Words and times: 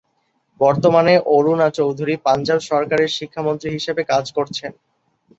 বর্তমানে 0.59 1.13
অরুণা 1.35 1.67
চৌধুরী 1.77 2.15
পাঞ্জাব 2.25 2.59
সরকারের 2.69 3.09
শিক্ষা 3.17 3.41
মন্ত্রী 3.47 3.69
হিসেবে 3.71 4.01
কাজ 4.11 4.25
করছেন। 4.37 4.71